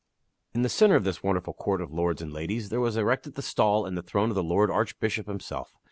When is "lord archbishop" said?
4.41-5.27